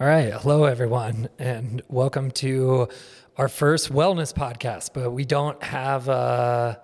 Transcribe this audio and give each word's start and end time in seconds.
All 0.00 0.08
right. 0.08 0.32
Hello, 0.32 0.64
everyone, 0.64 1.28
and 1.38 1.80
welcome 1.86 2.32
to 2.32 2.88
our 3.36 3.48
first 3.48 3.92
wellness 3.92 4.34
podcast. 4.34 4.90
But 4.92 5.12
we 5.12 5.24
don't 5.24 5.62
have 5.62 6.08
a 6.08 6.80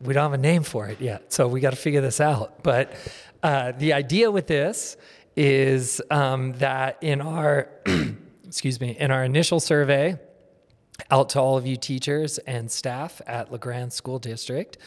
we 0.00 0.14
don't 0.14 0.22
have 0.22 0.32
a 0.32 0.38
name 0.38 0.62
for 0.62 0.86
it 0.86 1.00
yet, 1.00 1.32
so 1.32 1.48
we 1.48 1.58
got 1.58 1.70
to 1.70 1.76
figure 1.76 2.00
this 2.00 2.20
out. 2.20 2.62
But 2.62 2.94
uh, 3.42 3.72
the 3.72 3.94
idea 3.94 4.30
with 4.30 4.46
this 4.46 4.96
is 5.34 6.00
um, 6.08 6.52
that 6.58 6.98
in 7.02 7.20
our 7.20 7.68
excuse 8.46 8.80
me 8.80 8.90
in 8.90 9.10
our 9.10 9.24
initial 9.24 9.58
survey 9.58 10.16
out 11.10 11.30
to 11.30 11.40
all 11.40 11.58
of 11.58 11.66
you 11.66 11.76
teachers 11.76 12.38
and 12.38 12.70
staff 12.70 13.20
at 13.26 13.50
LaGrande 13.50 13.90
School 13.90 14.20
District. 14.20 14.78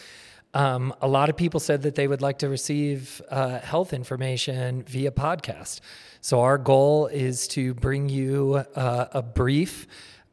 Um, 0.57 0.91
a 1.03 1.07
lot 1.07 1.29
of 1.29 1.37
people 1.37 1.59
said 1.59 1.83
that 1.83 1.93
they 1.93 2.07
would 2.07 2.23
like 2.23 2.39
to 2.39 2.49
receive 2.49 3.21
uh, 3.29 3.59
health 3.59 3.93
information 3.93 4.81
via 4.81 5.11
podcast. 5.11 5.81
So, 6.19 6.41
our 6.41 6.57
goal 6.57 7.05
is 7.05 7.47
to 7.49 7.75
bring 7.75 8.09
you 8.09 8.63
uh, 8.75 9.05
a 9.11 9.21
brief 9.21 9.85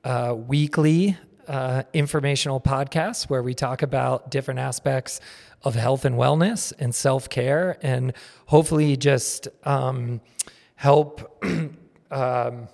uh, 0.02 0.34
weekly 0.34 1.18
uh, 1.46 1.82
informational 1.92 2.58
podcast 2.58 3.24
where 3.24 3.42
we 3.42 3.52
talk 3.52 3.82
about 3.82 4.30
different 4.30 4.60
aspects 4.60 5.20
of 5.62 5.74
health 5.74 6.06
and 6.06 6.16
wellness 6.16 6.72
and 6.78 6.94
self 6.94 7.28
care, 7.28 7.76
and 7.82 8.14
hopefully 8.46 8.96
just 8.96 9.48
um, 9.64 10.22
help. 10.76 11.44
um, 12.10 12.68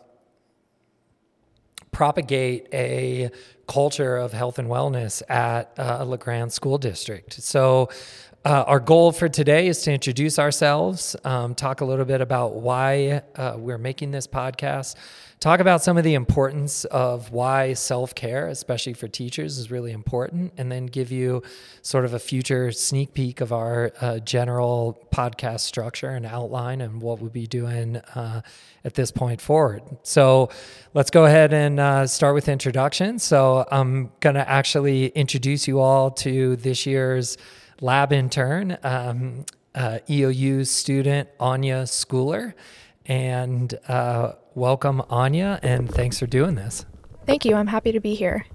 propagate 1.92 2.68
a 2.72 3.30
culture 3.66 4.16
of 4.16 4.32
health 4.32 4.58
and 4.58 4.68
wellness 4.68 5.22
at 5.28 5.72
uh, 5.78 6.04
LaGrande 6.04 6.52
School 6.52 6.78
District. 6.78 7.32
So, 7.34 7.88
uh, 8.42 8.64
our 8.66 8.80
goal 8.80 9.12
for 9.12 9.28
today 9.28 9.66
is 9.66 9.82
to 9.82 9.92
introduce 9.92 10.38
ourselves, 10.38 11.14
um, 11.24 11.54
talk 11.54 11.82
a 11.82 11.84
little 11.84 12.06
bit 12.06 12.22
about 12.22 12.54
why 12.54 13.20
uh, 13.36 13.56
we're 13.58 13.76
making 13.76 14.12
this 14.12 14.26
podcast, 14.26 14.94
talk 15.40 15.58
about 15.58 15.82
some 15.82 15.96
of 15.96 16.04
the 16.04 16.12
importance 16.12 16.84
of 16.84 17.32
why 17.32 17.72
self 17.72 18.14
care, 18.14 18.46
especially 18.48 18.92
for 18.92 19.08
teachers, 19.08 19.58
is 19.58 19.70
really 19.70 19.90
important, 19.90 20.52
and 20.58 20.70
then 20.70 20.86
give 20.86 21.10
you 21.10 21.42
sort 21.80 22.04
of 22.04 22.12
a 22.12 22.18
future 22.18 22.70
sneak 22.70 23.14
peek 23.14 23.40
of 23.40 23.50
our 23.50 23.90
uh, 24.02 24.18
general 24.18 25.02
podcast 25.12 25.60
structure 25.60 26.10
and 26.10 26.26
outline 26.26 26.82
and 26.82 27.00
what 27.00 27.20
we'll 27.20 27.30
be 27.30 27.46
doing 27.46 27.96
uh, 28.14 28.42
at 28.84 28.94
this 28.94 29.10
point 29.10 29.40
forward. 29.40 29.82
So 30.02 30.50
let's 30.92 31.10
go 31.10 31.24
ahead 31.24 31.54
and 31.54 31.80
uh, 31.80 32.06
start 32.06 32.34
with 32.34 32.48
introductions. 32.48 33.22
So 33.22 33.66
I'm 33.72 34.12
going 34.20 34.36
to 34.36 34.48
actually 34.48 35.06
introduce 35.08 35.66
you 35.66 35.80
all 35.80 36.10
to 36.12 36.56
this 36.56 36.84
year's 36.84 37.38
lab 37.80 38.12
intern, 38.12 38.76
um, 38.82 39.46
uh, 39.74 40.00
EOU 40.06 40.66
student 40.66 41.30
Anya 41.38 41.84
Schooler. 41.84 42.52
And 43.10 43.76
uh, 43.88 44.34
welcome, 44.54 45.02
Anya, 45.10 45.58
and 45.64 45.92
thanks 45.92 46.20
for 46.20 46.28
doing 46.28 46.54
this. 46.54 46.86
Thank 47.26 47.44
you. 47.44 47.56
I'm 47.56 47.66
happy 47.66 47.90
to 47.90 47.98
be 47.98 48.14
here. 48.14 48.46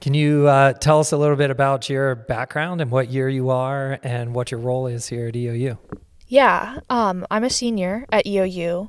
Can 0.00 0.14
you 0.14 0.48
uh, 0.48 0.72
tell 0.72 1.00
us 1.00 1.12
a 1.12 1.18
little 1.18 1.36
bit 1.36 1.50
about 1.50 1.90
your 1.90 2.14
background 2.14 2.80
and 2.80 2.90
what 2.90 3.10
year 3.10 3.28
you 3.28 3.50
are 3.50 3.98
and 4.02 4.34
what 4.34 4.50
your 4.50 4.58
role 4.58 4.86
is 4.86 5.08
here 5.08 5.28
at 5.28 5.34
EOU? 5.34 5.76
Yeah, 6.28 6.78
um, 6.88 7.26
I'm 7.30 7.44
a 7.44 7.50
senior 7.50 8.06
at 8.10 8.24
EOU, 8.24 8.88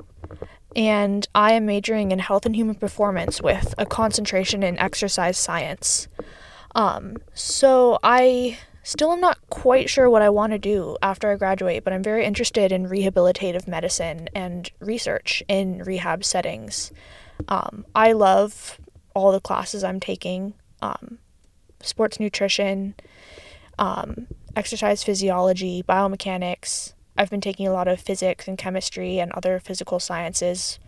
and 0.77 1.27
I 1.35 1.51
am 1.51 1.65
majoring 1.65 2.13
in 2.13 2.19
health 2.19 2.45
and 2.45 2.55
human 2.55 2.75
performance 2.75 3.41
with 3.41 3.75
a 3.77 3.85
concentration 3.85 4.63
in 4.63 4.79
exercise 4.79 5.37
science. 5.37 6.07
Um, 6.73 7.17
so 7.33 7.99
I 8.01 8.57
Still, 8.83 9.11
I'm 9.11 9.21
not 9.21 9.37
quite 9.49 9.89
sure 9.89 10.09
what 10.09 10.23
I 10.23 10.29
want 10.29 10.53
to 10.53 10.59
do 10.59 10.97
after 11.03 11.31
I 11.31 11.35
graduate, 11.35 11.83
but 11.83 11.93
I'm 11.93 12.01
very 12.01 12.25
interested 12.25 12.71
in 12.71 12.87
rehabilitative 12.87 13.67
medicine 13.67 14.27
and 14.33 14.69
research 14.79 15.43
in 15.47 15.83
rehab 15.83 16.23
settings. 16.23 16.91
Um, 17.47 17.85
I 17.93 18.13
love 18.13 18.79
all 19.13 19.31
the 19.31 19.39
classes 19.39 19.83
I'm 19.83 19.99
taking 19.99 20.55
um, 20.81 21.19
sports 21.81 22.19
nutrition, 22.19 22.95
um, 23.77 24.27
exercise 24.55 25.03
physiology, 25.03 25.83
biomechanics. 25.83 26.93
I've 27.17 27.29
been 27.29 27.41
taking 27.41 27.67
a 27.67 27.73
lot 27.73 27.87
of 27.87 28.01
physics 28.01 28.47
and 28.47 28.57
chemistry 28.57 29.19
and 29.19 29.31
other 29.33 29.59
physical 29.59 29.99
sciences. 29.99 30.79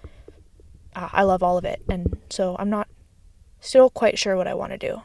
Uh, 0.95 1.09
I 1.11 1.23
love 1.23 1.43
all 1.43 1.57
of 1.57 1.65
it, 1.65 1.83
and 1.89 2.17
so 2.29 2.55
I'm 2.57 2.69
not 2.69 2.87
still 3.59 3.89
quite 3.89 4.17
sure 4.17 4.35
what 4.35 4.47
I 4.47 4.53
want 4.53 4.71
to 4.71 4.77
do. 4.77 5.01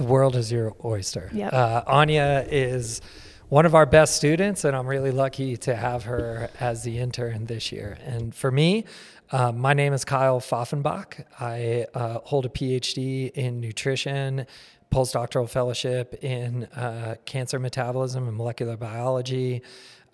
The 0.00 0.06
world 0.06 0.34
is 0.34 0.50
your 0.50 0.74
oyster. 0.82 1.28
Yep. 1.30 1.52
Uh, 1.52 1.82
Anya 1.86 2.46
is 2.48 3.02
one 3.50 3.66
of 3.66 3.74
our 3.74 3.84
best 3.84 4.16
students, 4.16 4.64
and 4.64 4.74
I'm 4.74 4.86
really 4.86 5.10
lucky 5.10 5.58
to 5.58 5.76
have 5.76 6.04
her 6.04 6.48
as 6.58 6.84
the 6.84 6.96
intern 6.96 7.44
this 7.44 7.70
year. 7.70 7.98
And 8.06 8.34
for 8.34 8.50
me, 8.50 8.86
uh, 9.30 9.52
my 9.52 9.74
name 9.74 9.92
is 9.92 10.06
Kyle 10.06 10.40
Pfaffenbach. 10.40 11.26
I 11.38 11.84
uh, 11.92 12.20
hold 12.24 12.46
a 12.46 12.48
PhD 12.48 13.30
in 13.32 13.60
nutrition, 13.60 14.46
postdoctoral 14.90 15.50
fellowship 15.50 16.14
in 16.24 16.64
uh, 16.64 17.16
cancer 17.26 17.58
metabolism 17.58 18.26
and 18.26 18.34
molecular 18.34 18.78
biology. 18.78 19.60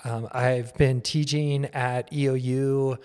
Um, 0.03 0.27
I've 0.33 0.75
been 0.75 1.01
teaching 1.01 1.67
at 1.67 2.11
EOU 2.11 2.99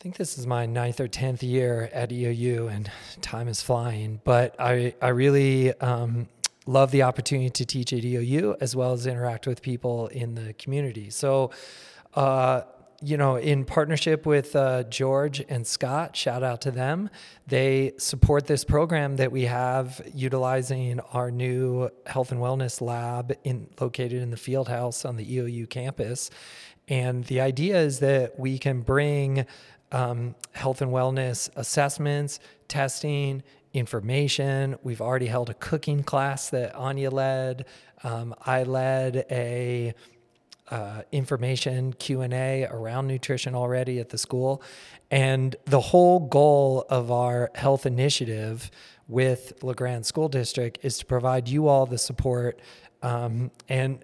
I 0.00 0.02
think 0.02 0.16
this 0.16 0.38
is 0.38 0.46
my 0.46 0.64
ninth 0.64 0.98
or 0.98 1.08
tenth 1.08 1.42
year 1.42 1.90
at 1.92 2.08
EOU, 2.08 2.74
and 2.74 2.90
time 3.20 3.48
is 3.48 3.60
flying. 3.60 4.22
But 4.24 4.56
I 4.58 4.94
I 5.02 5.08
really 5.08 5.78
um, 5.78 6.26
love 6.64 6.90
the 6.90 7.02
opportunity 7.02 7.50
to 7.50 7.66
teach 7.66 7.92
at 7.92 8.00
EOU 8.02 8.56
as 8.62 8.74
well 8.74 8.94
as 8.94 9.06
interact 9.06 9.46
with 9.46 9.60
people 9.60 10.06
in 10.06 10.34
the 10.36 10.54
community. 10.54 11.10
So. 11.10 11.50
Uh, 12.14 12.62
you 13.02 13.16
know, 13.16 13.36
in 13.36 13.64
partnership 13.64 14.26
with 14.26 14.54
uh, 14.54 14.82
George 14.82 15.42
and 15.48 15.66
Scott, 15.66 16.14
shout 16.14 16.42
out 16.42 16.60
to 16.60 16.70
them. 16.70 17.08
They 17.46 17.92
support 17.96 18.46
this 18.46 18.62
program 18.62 19.16
that 19.16 19.32
we 19.32 19.46
have 19.46 20.02
utilizing 20.14 21.00
our 21.14 21.30
new 21.30 21.88
health 22.04 22.30
and 22.30 22.42
wellness 22.42 22.82
lab 22.82 23.32
in, 23.42 23.68
located 23.80 24.20
in 24.20 24.30
the 24.30 24.36
field 24.36 24.68
house 24.68 25.06
on 25.06 25.16
the 25.16 25.24
EOU 25.24 25.70
campus. 25.70 26.28
And 26.88 27.24
the 27.24 27.40
idea 27.40 27.80
is 27.80 28.00
that 28.00 28.38
we 28.38 28.58
can 28.58 28.82
bring 28.82 29.46
um, 29.92 30.34
health 30.52 30.82
and 30.82 30.90
wellness 30.92 31.50
assessments, 31.56 32.40
testing, 32.68 33.42
information. 33.72 34.76
We've 34.82 35.00
already 35.00 35.26
held 35.26 35.50
a 35.50 35.54
cooking 35.54 36.02
class 36.02 36.50
that 36.50 36.74
Anya 36.74 37.10
led. 37.10 37.66
Um, 38.02 38.34
I 38.44 38.64
led 38.64 39.26
a 39.30 39.94
uh, 40.70 41.02
information 41.10 41.92
q&a 41.94 42.64
around 42.70 43.08
nutrition 43.08 43.56
already 43.56 43.98
at 43.98 44.10
the 44.10 44.18
school 44.18 44.62
and 45.10 45.56
the 45.64 45.80
whole 45.80 46.20
goal 46.20 46.86
of 46.88 47.10
our 47.10 47.50
health 47.56 47.86
initiative 47.86 48.70
with 49.08 49.52
LaGrande 49.60 50.04
School 50.04 50.28
District 50.28 50.78
is 50.82 50.98
to 50.98 51.06
provide 51.06 51.48
you 51.48 51.66
all 51.66 51.86
the 51.86 51.98
support 51.98 52.60
um, 53.02 53.50
and 53.68 53.98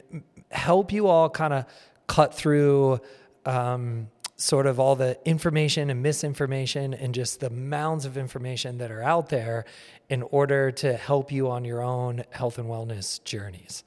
help 0.50 0.92
you 0.92 1.06
all 1.06 1.30
kind 1.30 1.54
of 1.54 1.66
cut 2.08 2.34
through 2.34 2.98
um, 3.44 4.08
sort 4.36 4.66
of 4.66 4.78
all 4.78 4.94
the 4.94 5.18
information 5.24 5.88
and 5.88 6.02
misinformation 6.02 6.92
and 6.92 7.14
just 7.14 7.40
the 7.40 7.50
mounds 7.50 8.04
of 8.04 8.18
information 8.18 8.78
that 8.78 8.90
are 8.90 9.02
out 9.02 9.30
there 9.30 9.64
in 10.10 10.22
order 10.22 10.70
to 10.70 10.94
help 10.94 11.32
you 11.32 11.50
on 11.50 11.64
your 11.64 11.82
own 11.82 12.22
health 12.30 12.58
and 12.58 12.68
wellness 12.68 13.22
journeys. 13.24 13.82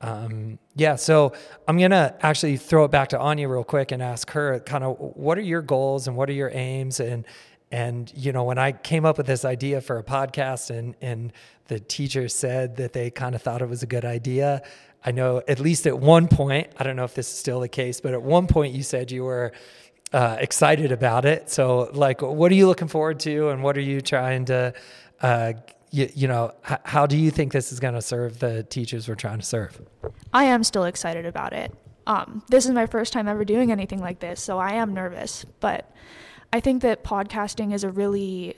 Um, 0.00 0.58
yeah, 0.74 0.96
so 0.96 1.32
I'm 1.68 1.78
gonna 1.78 2.16
actually 2.22 2.56
throw 2.56 2.84
it 2.84 2.90
back 2.90 3.10
to 3.10 3.18
Anya 3.20 3.48
real 3.48 3.64
quick 3.64 3.92
and 3.92 4.02
ask 4.02 4.30
her 4.30 4.58
kind 4.60 4.82
of 4.82 4.96
what 4.98 5.38
are 5.38 5.42
your 5.42 5.62
goals 5.62 6.08
and 6.08 6.16
what 6.16 6.28
are 6.28 6.32
your 6.32 6.50
aims 6.52 6.98
and 6.98 7.24
and 7.70 8.12
you 8.16 8.32
know 8.32 8.42
when 8.42 8.58
I 8.58 8.72
came 8.72 9.04
up 9.04 9.16
with 9.16 9.26
this 9.26 9.44
idea 9.44 9.80
for 9.80 9.98
a 9.98 10.02
podcast 10.02 10.70
and 10.70 10.96
and 11.00 11.32
the 11.68 11.78
teacher 11.78 12.28
said 12.28 12.76
that 12.76 12.92
they 12.92 13.10
kind 13.10 13.34
of 13.34 13.42
thought 13.42 13.62
it 13.62 13.68
was 13.68 13.84
a 13.84 13.86
good 13.86 14.04
idea. 14.04 14.62
I 15.04 15.12
know 15.12 15.42
at 15.46 15.60
least 15.60 15.86
at 15.86 15.98
one 15.98 16.26
point, 16.26 16.68
I 16.76 16.84
don't 16.84 16.96
know 16.96 17.04
if 17.04 17.14
this 17.14 17.28
is 17.28 17.38
still 17.38 17.60
the 17.60 17.68
case, 17.68 18.00
but 18.00 18.12
at 18.12 18.22
one 18.22 18.48
point 18.48 18.74
you 18.74 18.82
said 18.82 19.10
you 19.10 19.24
were 19.24 19.52
uh, 20.12 20.36
excited 20.40 20.92
about 20.92 21.24
it. 21.24 21.50
So, 21.50 21.90
like, 21.92 22.22
what 22.22 22.50
are 22.52 22.54
you 22.54 22.66
looking 22.66 22.88
forward 22.88 23.20
to, 23.20 23.48
and 23.48 23.62
what 23.62 23.76
are 23.76 23.82
you 23.82 24.00
trying 24.00 24.44
to, 24.46 24.74
uh, 25.20 25.52
you, 25.90 26.08
you 26.14 26.28
know, 26.28 26.52
h- 26.70 26.78
how 26.84 27.06
do 27.06 27.16
you 27.16 27.30
think 27.30 27.52
this 27.52 27.72
is 27.72 27.80
going 27.80 27.94
to 27.94 28.02
serve 28.02 28.38
the 28.38 28.62
teachers 28.64 29.08
we're 29.08 29.14
trying 29.14 29.38
to 29.38 29.44
serve? 29.46 29.80
I 30.32 30.44
am 30.44 30.64
still 30.64 30.84
excited 30.84 31.26
about 31.26 31.52
it. 31.52 31.74
Um, 32.06 32.42
this 32.48 32.66
is 32.66 32.72
my 32.72 32.86
first 32.86 33.12
time 33.12 33.28
ever 33.28 33.44
doing 33.44 33.70
anything 33.70 34.00
like 34.00 34.20
this, 34.20 34.42
so 34.42 34.58
I 34.58 34.72
am 34.72 34.92
nervous. 34.92 35.44
But 35.60 35.90
I 36.52 36.60
think 36.60 36.82
that 36.82 37.04
podcasting 37.04 37.72
is 37.72 37.84
a 37.84 37.90
really 37.90 38.56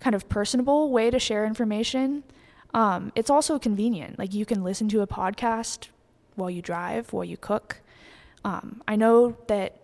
kind 0.00 0.16
of 0.16 0.28
personable 0.28 0.90
way 0.90 1.10
to 1.10 1.18
share 1.18 1.44
information. 1.44 2.24
Um, 2.72 3.12
it's 3.14 3.30
also 3.30 3.58
convenient. 3.58 4.18
Like 4.18 4.32
you 4.32 4.46
can 4.46 4.64
listen 4.64 4.88
to 4.90 5.02
a 5.02 5.06
podcast 5.06 5.88
while 6.36 6.50
you 6.50 6.62
drive, 6.62 7.12
while 7.12 7.24
you 7.24 7.36
cook. 7.36 7.80
Um, 8.44 8.82
I 8.88 8.96
know 8.96 9.36
that 9.48 9.76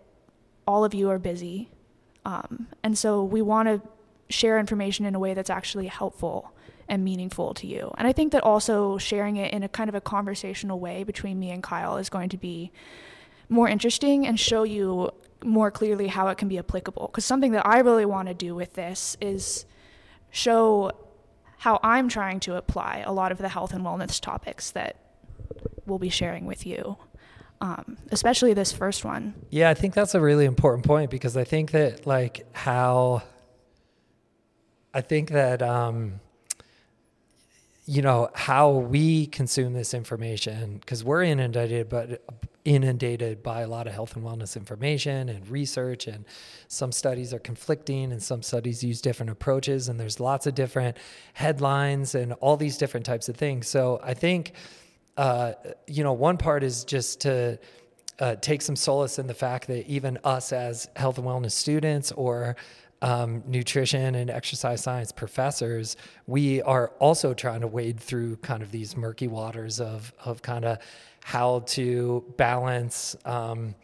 all 0.67 0.83
of 0.83 0.93
you 0.93 1.09
are 1.09 1.19
busy. 1.19 1.69
Um, 2.25 2.67
and 2.83 2.97
so 2.97 3.23
we 3.23 3.41
want 3.41 3.69
to 3.69 3.81
share 4.29 4.59
information 4.59 5.05
in 5.05 5.15
a 5.15 5.19
way 5.19 5.33
that's 5.33 5.49
actually 5.49 5.87
helpful 5.87 6.51
and 6.89 7.03
meaningful 7.03 7.53
to 7.53 7.67
you. 7.67 7.93
And 7.97 8.07
I 8.07 8.13
think 8.13 8.31
that 8.33 8.43
also 8.43 8.97
sharing 8.97 9.37
it 9.37 9.53
in 9.53 9.63
a 9.63 9.69
kind 9.69 9.89
of 9.89 9.95
a 9.95 10.01
conversational 10.01 10.79
way 10.79 11.03
between 11.03 11.39
me 11.39 11.51
and 11.51 11.63
Kyle 11.63 11.97
is 11.97 12.09
going 12.09 12.29
to 12.29 12.37
be 12.37 12.71
more 13.49 13.67
interesting 13.67 14.27
and 14.27 14.39
show 14.39 14.63
you 14.63 15.11
more 15.43 15.71
clearly 15.71 16.07
how 16.07 16.27
it 16.27 16.37
can 16.37 16.47
be 16.47 16.57
applicable. 16.57 17.07
Because 17.07 17.25
something 17.25 17.51
that 17.53 17.65
I 17.65 17.79
really 17.79 18.05
want 18.05 18.27
to 18.27 18.33
do 18.33 18.55
with 18.55 18.73
this 18.73 19.15
is 19.21 19.65
show 20.29 20.91
how 21.59 21.79
I'm 21.83 22.09
trying 22.09 22.39
to 22.41 22.55
apply 22.55 23.03
a 23.05 23.11
lot 23.11 23.31
of 23.31 23.37
the 23.37 23.49
health 23.49 23.73
and 23.73 23.83
wellness 23.83 24.19
topics 24.19 24.71
that 24.71 24.97
we'll 25.85 25.99
be 25.99 26.09
sharing 26.09 26.45
with 26.45 26.65
you. 26.65 26.97
Um, 27.59 27.97
especially 28.11 28.53
this 28.53 28.71
first 28.71 29.03
one. 29.03 29.33
Yeah, 29.49 29.69
I 29.69 29.73
think 29.73 29.95
that's 29.95 30.13
a 30.13 30.21
really 30.21 30.45
important 30.45 30.85
point 30.85 31.09
because 31.09 31.35
I 31.35 31.43
think 31.43 31.71
that 31.71 32.05
like 32.05 32.45
how 32.55 33.23
I 34.93 35.01
think 35.01 35.31
that 35.31 35.61
um, 35.63 36.19
you 37.87 38.01
know 38.01 38.29
how 38.35 38.71
we 38.71 39.25
consume 39.27 39.73
this 39.73 39.93
information 39.93 40.77
because 40.77 41.03
we're 41.03 41.23
inundated 41.23 41.89
but 41.89 42.21
inundated 42.65 43.41
by 43.41 43.61
a 43.61 43.67
lot 43.67 43.87
of 43.87 43.93
health 43.93 44.17
and 44.17 44.25
wellness 44.25 44.57
information 44.57 45.29
and 45.29 45.47
research 45.49 46.05
and 46.05 46.25
some 46.67 46.91
studies 46.91 47.33
are 47.33 47.39
conflicting 47.39 48.11
and 48.11 48.21
some 48.21 48.43
studies 48.43 48.83
use 48.83 48.99
different 48.99 49.29
approaches 49.29 49.87
and 49.87 49.97
there's 49.97 50.19
lots 50.19 50.45
of 50.45 50.53
different 50.53 50.97
headlines 51.33 52.13
and 52.13 52.33
all 52.33 52.57
these 52.57 52.77
different 52.77 53.05
types 53.05 53.29
of 53.29 53.37
things 53.37 53.69
so 53.69 54.01
i 54.03 54.13
think 54.13 54.51
uh, 55.17 55.53
you 55.87 56.03
know 56.03 56.13
one 56.13 56.37
part 56.37 56.63
is 56.63 56.83
just 56.83 57.21
to 57.21 57.59
uh, 58.19 58.35
take 58.35 58.61
some 58.61 58.75
solace 58.75 59.19
in 59.19 59.27
the 59.27 59.33
fact 59.33 59.67
that 59.67 59.87
even 59.87 60.17
us 60.23 60.53
as 60.53 60.87
health 60.95 61.17
and 61.17 61.27
wellness 61.27 61.51
students 61.51 62.11
or 62.13 62.55
um, 63.01 63.43
nutrition 63.45 64.15
and 64.15 64.29
exercise 64.29 64.81
science 64.81 65.11
professors, 65.11 65.97
we 66.25 66.61
are 66.63 66.89
also 66.99 67.33
trying 67.33 67.61
to 67.61 67.67
wade 67.67 67.99
through 67.99 68.37
kind 68.37 68.63
of 68.63 68.71
these 68.71 68.97
murky 68.97 69.27
waters 69.27 69.79
of 69.79 70.13
of 70.23 70.41
kind 70.41 70.65
of 70.65 70.79
how 71.23 71.59
to 71.59 72.23
balance 72.37 73.17
um, 73.25 73.75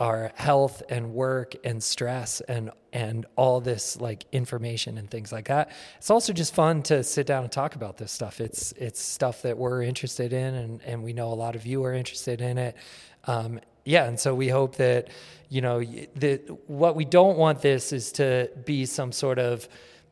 our 0.00 0.32
health 0.34 0.82
and 0.88 1.12
work 1.12 1.54
and 1.64 1.82
stress 1.82 2.40
and 2.42 2.70
and 2.92 3.26
all 3.36 3.60
this 3.60 4.00
like 4.00 4.24
information 4.32 4.98
and 4.98 5.10
things 5.10 5.32
like 5.32 5.46
that. 5.46 5.70
It's 5.98 6.10
also 6.10 6.32
just 6.32 6.54
fun 6.54 6.82
to 6.84 7.02
sit 7.04 7.26
down 7.26 7.44
and 7.44 7.52
talk 7.52 7.74
about 7.76 7.96
this 7.96 8.10
stuff. 8.10 8.40
It's 8.40 8.72
it's 8.72 9.00
stuff 9.00 9.42
that 9.42 9.56
we're 9.56 9.82
interested 9.82 10.32
in 10.32 10.54
and 10.54 10.82
and 10.82 11.02
we 11.02 11.12
know 11.12 11.32
a 11.32 11.34
lot 11.34 11.54
of 11.54 11.64
you 11.64 11.84
are 11.84 11.92
interested 11.92 12.40
in 12.40 12.58
it. 12.58 12.76
Um, 13.24 13.60
yeah, 13.84 14.04
and 14.04 14.18
so 14.18 14.34
we 14.34 14.48
hope 14.48 14.76
that 14.76 15.10
you 15.48 15.60
know 15.60 15.82
that 16.16 16.68
what 16.68 16.96
we 16.96 17.04
don't 17.04 17.38
want 17.38 17.62
this 17.62 17.92
is 17.92 18.12
to 18.12 18.50
be 18.64 18.86
some 18.86 19.12
sort 19.12 19.38
of 19.38 19.68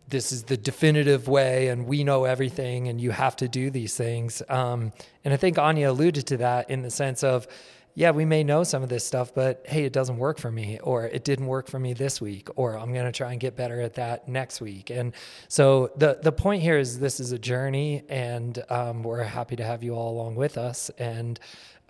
this 0.09 0.31
is 0.31 0.45
the 0.45 0.57
definitive 0.57 1.27
way 1.27 1.69
and 1.69 1.87
we 1.87 2.05
know 2.05 2.25
everything 2.25 2.89
and 2.89 3.01
you 3.01 3.11
have 3.11 3.35
to 3.37 3.49
do 3.49 3.71
these 3.71 3.97
things. 3.97 4.43
Um, 4.49 4.93
and 5.25 5.33
I 5.33 5.37
think 5.39 5.59
Anya 5.59 5.91
alluded 5.91 6.27
to 6.29 6.37
that 6.39 6.71
in 6.71 6.83
the 6.83 6.91
sense 6.91 7.25
of, 7.25 7.47
yeah, 7.95 8.11
we 8.11 8.25
may 8.25 8.43
know 8.43 8.65
some 8.65 8.83
of 8.83 8.89
this 8.89 9.05
stuff, 9.07 9.35
but 9.35 9.65
hey, 9.67 9.85
it 9.85 9.93
doesn't 9.93 10.17
work 10.17 10.39
for 10.39 10.51
me, 10.51 10.79
or 10.83 11.05
it 11.05 11.25
didn't 11.25 11.47
work 11.47 11.69
for 11.69 11.79
me 11.79 11.93
this 11.93 12.21
week, 12.21 12.49
or 12.57 12.79
I'm 12.79 12.93
going 12.93 13.05
to 13.05 13.13
try 13.13 13.33
and 13.33 13.41
get 13.41 13.55
better 13.55 13.81
at 13.83 13.95
that 13.95 14.29
next 14.29 14.61
week. 14.63 14.89
And 14.89 15.13
so 15.49 15.91
the 15.97 16.19
the 16.23 16.33
point 16.33 16.63
here 16.63 16.79
is 16.79 16.99
this 16.99 17.21
is 17.21 17.33
a 17.33 17.39
journey, 17.39 18.03
and 18.09 18.63
um, 18.71 19.03
we're 19.03 19.23
happy 19.23 19.57
to 19.57 19.65
have 19.65 19.83
you 19.83 19.95
all 19.95 20.13
along 20.13 20.37
with 20.37 20.57
us 20.57 20.91
and 20.99 21.39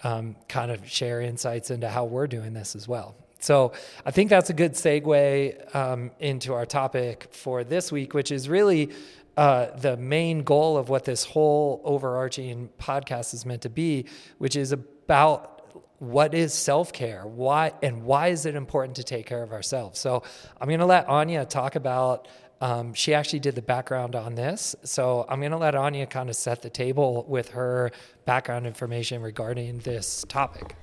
um, 0.03 0.35
kind 0.49 0.73
of 0.73 0.89
share 0.89 1.21
insights 1.21 1.71
into 1.71 1.89
how 1.89 2.05
we're 2.05 2.27
doing 2.27 2.53
this 2.53 2.75
as 2.75 2.89
well. 2.89 3.15
So 3.39 3.73
I 4.07 4.11
think 4.13 4.31
that's 4.31 4.51
a 4.51 4.55
good 4.55 4.73
segue 4.73 5.75
um, 5.75 6.11
into 6.21 6.55
our 6.55 6.67
topic 6.67 7.29
for 7.33 7.65
this 7.65 7.91
week, 7.91 8.15
which 8.15 8.31
is 8.31 8.49
really 8.49 8.91
uh, 9.37 9.67
the 9.77 9.97
main 9.97 10.43
goal 10.43 10.77
of 10.77 10.89
what 10.89 11.05
this 11.05 11.25
whole 11.25 11.81
overarching 11.85 12.71
podcast 12.79 13.35
is 13.35 13.47
meant 13.47 13.63
to 13.63 13.71
be, 13.71 14.07
which 14.39 14.57
is 14.57 14.73
about 14.73 15.62
what 15.99 16.35
is 16.35 16.53
self-care 16.53 17.23
why 17.27 17.73
and 17.83 18.05
why 18.05 18.29
is 18.29 18.47
it 18.47 18.55
important 18.55 18.97
to 18.97 19.05
take 19.05 19.27
care 19.27 19.43
of 19.43 19.53
ourselves 19.53 19.99
so 19.99 20.23
i'm 20.61 20.69
going 20.69 20.81
to 20.81 20.87
let 20.87 21.09
anya 21.09 21.45
talk 21.45 21.77
about 21.77 22.27
um, 22.63 22.95
she 22.95 23.13
actually 23.13 23.41
did 23.41 23.57
the 23.57 23.63
background 23.63 24.15
on 24.15 24.37
this. 24.37 24.77
So 24.85 25.27
I'm 25.29 25.41
going 25.41 25.51
to 25.51 25.59
let 25.59 25.75
Anya 25.75 26.07
kind 26.07 26.31
of 26.31 26.37
set 26.37 26.63
the 26.63 26.71
table 26.71 27.25
with 27.29 27.49
her 27.51 27.91
background 28.25 28.69
information 28.69 29.21
regarding 29.21 29.81
this 29.81 30.25
topic. 30.29 30.77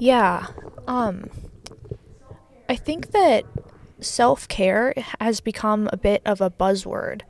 Yeah. 0.00 0.48
Um, 0.88 1.30
I 2.68 2.74
think 2.74 3.12
that 3.12 3.44
self 4.00 4.48
care 4.48 4.92
has 5.20 5.40
become 5.40 5.88
a 5.92 5.96
bit 5.96 6.20
of 6.26 6.40
a 6.40 6.50
buzzword, 6.50 7.22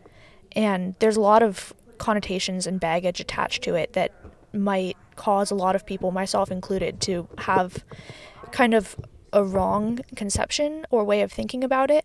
and 0.52 0.94
there's 0.98 1.18
a 1.18 1.20
lot 1.20 1.42
of 1.42 1.74
connotations 1.98 2.66
and 2.66 2.80
baggage 2.80 3.20
attached 3.20 3.62
to 3.64 3.74
it 3.74 3.92
that 3.92 4.12
might 4.52 4.96
cause 5.16 5.50
a 5.50 5.54
lot 5.54 5.74
of 5.74 5.84
people, 5.86 6.10
myself 6.10 6.50
included, 6.50 7.00
to 7.02 7.28
have 7.38 7.84
kind 8.50 8.74
of 8.74 8.96
a 9.32 9.44
wrong 9.44 9.98
conception 10.16 10.86
or 10.90 11.04
way 11.04 11.20
of 11.20 11.30
thinking 11.30 11.62
about 11.62 11.90
it 11.90 12.04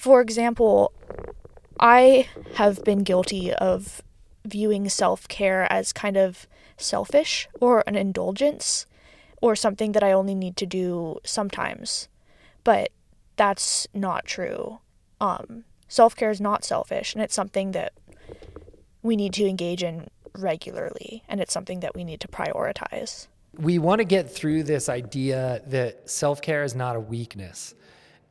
for 0.00 0.20
example, 0.20 0.92
I 1.78 2.28
have 2.54 2.84
been 2.84 3.02
guilty 3.02 3.52
of 3.52 4.02
viewing 4.44 4.88
self 4.88 5.28
care 5.28 5.70
as 5.70 5.92
kind 5.92 6.16
of 6.16 6.46
selfish 6.76 7.48
or 7.60 7.84
an 7.86 7.96
indulgence 7.96 8.86
or 9.42 9.54
something 9.54 9.92
that 9.92 10.02
I 10.02 10.12
only 10.12 10.34
need 10.34 10.56
to 10.56 10.66
do 10.66 11.18
sometimes. 11.24 12.08
But 12.64 12.90
that's 13.36 13.86
not 13.94 14.24
true. 14.24 14.78
Um, 15.20 15.64
self 15.88 16.16
care 16.16 16.30
is 16.30 16.40
not 16.40 16.64
selfish, 16.64 17.14
and 17.14 17.22
it's 17.22 17.34
something 17.34 17.72
that 17.72 17.92
we 19.02 19.16
need 19.16 19.32
to 19.34 19.46
engage 19.46 19.82
in 19.82 20.08
regularly, 20.36 21.22
and 21.28 21.40
it's 21.40 21.52
something 21.52 21.80
that 21.80 21.94
we 21.94 22.04
need 22.04 22.20
to 22.20 22.28
prioritize. 22.28 23.28
We 23.56 23.78
want 23.78 23.98
to 24.00 24.04
get 24.04 24.30
through 24.30 24.64
this 24.64 24.88
idea 24.88 25.62
that 25.66 26.08
self 26.08 26.40
care 26.40 26.62
is 26.62 26.74
not 26.74 26.96
a 26.96 27.00
weakness 27.00 27.74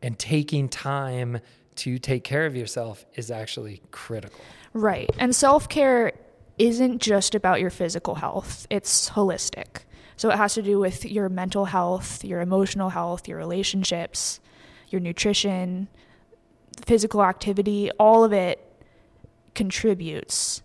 and 0.01 0.17
taking 0.17 0.69
time 0.69 1.39
to 1.75 1.97
take 1.97 2.23
care 2.23 2.45
of 2.45 2.55
yourself 2.55 3.05
is 3.15 3.31
actually 3.31 3.81
critical. 3.91 4.39
Right. 4.73 5.09
And 5.17 5.35
self 5.35 5.67
care 5.67 6.13
isn't 6.57 7.01
just 7.01 7.35
about 7.35 7.61
your 7.61 7.69
physical 7.69 8.15
health, 8.15 8.67
it's 8.69 9.11
holistic. 9.11 9.83
So 10.17 10.29
it 10.29 10.35
has 10.35 10.53
to 10.55 10.61
do 10.61 10.79
with 10.79 11.05
your 11.05 11.29
mental 11.29 11.65
health, 11.65 12.25
your 12.25 12.41
emotional 12.41 12.89
health, 12.89 13.29
your 13.29 13.37
relationships, 13.37 14.41
your 14.89 14.99
nutrition, 14.99 15.87
physical 16.85 17.23
activity, 17.23 17.89
all 17.97 18.25
of 18.25 18.33
it 18.33 18.65
contributes 19.55 20.61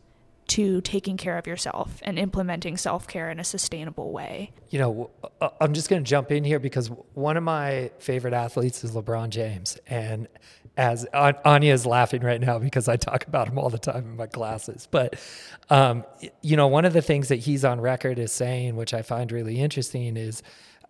to 0.47 0.81
taking 0.83 1.17
care 1.17 1.39
of 1.39 1.47
yourself 1.47 2.01
and 2.03 2.19
implementing 2.19 2.77
self 2.77 3.09
care 3.09 3.31
in 3.31 3.41
a 3.41 3.45
sustainable 3.45 4.13
way. 4.13 4.53
You 4.71 4.79
know, 4.79 5.11
uh, 5.41 5.49
I'm 5.61 5.73
just 5.73 5.89
going 5.89 6.03
to 6.05 6.09
jump 6.09 6.31
in 6.31 6.45
here 6.45 6.59
because 6.59 6.89
one 7.15 7.37
of 7.37 7.43
my 7.43 7.91
favorite 7.99 8.35
athletes 8.35 8.85
is 8.85 8.93
LeBron 8.93 9.31
James. 9.31 9.79
And 9.87 10.29
as 10.77 11.07
Anya 11.15 11.73
is 11.73 11.87
laughing 11.87 12.23
right 12.23 12.41
now 12.41 12.59
because 12.59 12.89
I 12.89 12.97
talk 12.97 13.27
about 13.27 13.49
him 13.49 13.59
all 13.59 13.71
the 13.71 13.79
time 13.79 14.05
in 14.05 14.17
my 14.17 14.27
classes. 14.27 14.89
But, 14.91 15.19
um, 15.71 16.05
you 16.43 16.57
know, 16.57 16.67
one 16.67 16.85
of 16.85 16.93
the 16.93 17.03
things 17.03 17.29
that 17.29 17.37
he's 17.37 17.65
on 17.65 17.81
record 17.81 18.19
is 18.19 18.33
saying, 18.33 18.77
which 18.77 18.93
I 18.93 19.03
find 19.03 19.31
really 19.31 19.61
interesting, 19.61 20.17
is 20.17 20.43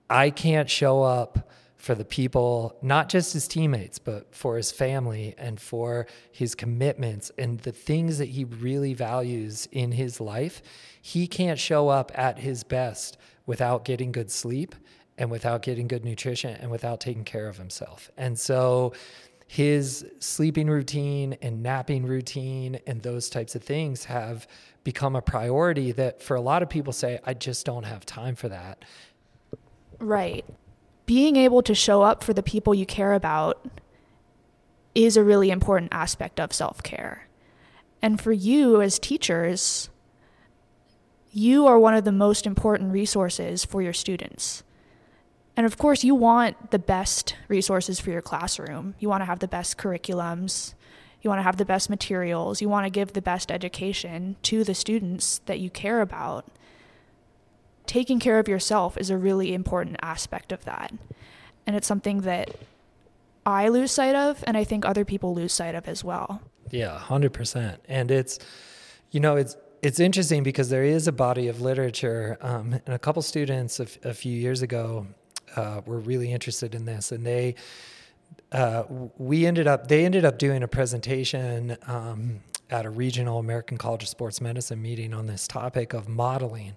I 0.08 0.30
can't 0.30 0.70
show 0.70 1.02
up 1.02 1.50
for 1.84 1.94
the 1.94 2.04
people, 2.04 2.78
not 2.80 3.10
just 3.10 3.34
his 3.34 3.46
teammates, 3.46 3.98
but 3.98 4.34
for 4.34 4.56
his 4.56 4.72
family 4.72 5.34
and 5.36 5.60
for 5.60 6.06
his 6.32 6.54
commitments 6.54 7.30
and 7.36 7.60
the 7.60 7.72
things 7.72 8.16
that 8.16 8.30
he 8.30 8.44
really 8.44 8.94
values 8.94 9.68
in 9.70 9.92
his 9.92 10.18
life. 10.18 10.62
He 11.02 11.26
can't 11.26 11.58
show 11.58 11.90
up 11.90 12.10
at 12.14 12.38
his 12.38 12.64
best 12.64 13.18
without 13.44 13.84
getting 13.84 14.12
good 14.12 14.30
sleep 14.30 14.74
and 15.18 15.30
without 15.30 15.60
getting 15.60 15.86
good 15.86 16.06
nutrition 16.06 16.56
and 16.56 16.70
without 16.70 17.00
taking 17.00 17.22
care 17.22 17.48
of 17.48 17.58
himself. 17.58 18.10
And 18.16 18.38
so, 18.38 18.94
his 19.46 20.06
sleeping 20.20 20.68
routine 20.68 21.36
and 21.42 21.62
napping 21.62 22.06
routine 22.06 22.80
and 22.86 23.02
those 23.02 23.28
types 23.28 23.54
of 23.54 23.62
things 23.62 24.06
have 24.06 24.48
become 24.84 25.14
a 25.14 25.20
priority 25.20 25.92
that 25.92 26.22
for 26.22 26.34
a 26.34 26.40
lot 26.40 26.62
of 26.62 26.70
people 26.70 26.94
say, 26.94 27.20
I 27.24 27.34
just 27.34 27.66
don't 27.66 27.84
have 27.84 28.06
time 28.06 28.36
for 28.36 28.48
that. 28.48 28.86
Right 29.98 30.46
being 31.06 31.36
able 31.36 31.62
to 31.62 31.74
show 31.74 32.02
up 32.02 32.22
for 32.22 32.32
the 32.32 32.42
people 32.42 32.74
you 32.74 32.86
care 32.86 33.12
about 33.12 33.64
is 34.94 35.16
a 35.16 35.24
really 35.24 35.50
important 35.50 35.92
aspect 35.92 36.40
of 36.40 36.52
self 36.52 36.82
care. 36.82 37.28
And 38.00 38.20
for 38.20 38.32
you 38.32 38.80
as 38.80 38.98
teachers, 38.98 39.88
you 41.32 41.66
are 41.66 41.78
one 41.78 41.94
of 41.94 42.04
the 42.04 42.12
most 42.12 42.46
important 42.46 42.92
resources 42.92 43.64
for 43.64 43.82
your 43.82 43.92
students. 43.92 44.62
And 45.56 45.66
of 45.66 45.78
course, 45.78 46.04
you 46.04 46.14
want 46.14 46.70
the 46.70 46.78
best 46.78 47.36
resources 47.48 48.00
for 48.00 48.10
your 48.10 48.22
classroom. 48.22 48.94
You 48.98 49.08
want 49.08 49.22
to 49.22 49.26
have 49.26 49.38
the 49.38 49.48
best 49.48 49.78
curriculums. 49.78 50.74
You 51.22 51.30
want 51.30 51.38
to 51.38 51.44
have 51.44 51.56
the 51.56 51.64
best 51.64 51.88
materials. 51.88 52.60
You 52.60 52.68
want 52.68 52.86
to 52.86 52.90
give 52.90 53.12
the 53.12 53.22
best 53.22 53.50
education 53.50 54.36
to 54.42 54.64
the 54.64 54.74
students 54.74 55.40
that 55.46 55.60
you 55.60 55.70
care 55.70 56.00
about 56.00 56.46
taking 57.86 58.18
care 58.18 58.38
of 58.38 58.48
yourself 58.48 58.96
is 58.96 59.10
a 59.10 59.16
really 59.16 59.54
important 59.54 59.96
aspect 60.02 60.52
of 60.52 60.64
that. 60.64 60.92
And 61.66 61.76
it's 61.76 61.86
something 61.86 62.22
that 62.22 62.56
I 63.46 63.68
lose 63.68 63.92
sight 63.92 64.14
of, 64.14 64.42
and 64.46 64.56
I 64.56 64.64
think 64.64 64.84
other 64.84 65.04
people 65.04 65.34
lose 65.34 65.52
sight 65.52 65.74
of 65.74 65.88
as 65.88 66.02
well. 66.02 66.40
Yeah, 66.70 66.98
100%. 66.98 67.78
And 67.88 68.10
it's, 68.10 68.38
you 69.10 69.20
know, 69.20 69.36
it's, 69.36 69.56
it's 69.82 70.00
interesting 70.00 70.42
because 70.42 70.70
there 70.70 70.84
is 70.84 71.06
a 71.06 71.12
body 71.12 71.48
of 71.48 71.60
literature, 71.60 72.38
um, 72.40 72.72
and 72.86 72.94
a 72.94 72.98
couple 72.98 73.20
students 73.20 73.80
a, 73.80 74.14
few 74.14 74.32
years 74.32 74.62
ago 74.62 75.06
uh, 75.56 75.82
were 75.84 75.98
really 75.98 76.32
interested 76.32 76.74
in 76.74 76.86
this, 76.86 77.12
and 77.12 77.26
they 77.26 77.54
uh, 78.52 78.84
we 79.18 79.46
ended 79.46 79.66
up 79.66 79.88
they 79.88 80.04
ended 80.04 80.24
up 80.24 80.38
doing 80.38 80.62
a 80.62 80.68
presentation 80.68 81.76
um, 81.86 82.40
at 82.70 82.86
a 82.86 82.90
regional 82.90 83.38
American 83.38 83.76
College 83.76 84.04
of 84.04 84.08
Sports 84.08 84.40
Medicine 84.40 84.80
meeting 84.80 85.12
on 85.12 85.26
this 85.26 85.46
topic 85.46 85.92
of 85.92 86.08
modeling, 86.08 86.74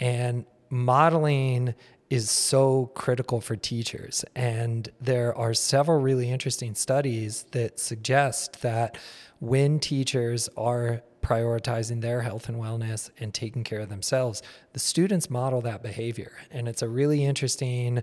and 0.00 0.46
modeling 0.70 1.74
is 2.08 2.28
so 2.28 2.90
critical 2.94 3.40
for 3.40 3.54
teachers. 3.54 4.24
And 4.34 4.88
there 5.00 5.36
are 5.36 5.54
several 5.54 6.00
really 6.00 6.28
interesting 6.30 6.74
studies 6.74 7.44
that 7.52 7.78
suggest 7.78 8.62
that 8.62 8.98
when 9.38 9.78
teachers 9.78 10.48
are 10.56 11.02
prioritizing 11.22 12.00
their 12.00 12.22
health 12.22 12.48
and 12.48 12.58
wellness 12.58 13.10
and 13.20 13.32
taking 13.32 13.62
care 13.62 13.80
of 13.80 13.90
themselves, 13.90 14.42
the 14.72 14.80
students 14.80 15.30
model 15.30 15.60
that 15.60 15.82
behavior. 15.82 16.32
And 16.50 16.66
it's 16.66 16.82
a 16.82 16.88
really 16.88 17.24
interesting, 17.24 18.02